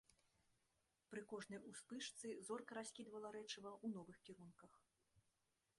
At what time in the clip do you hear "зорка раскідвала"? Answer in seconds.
2.49-3.29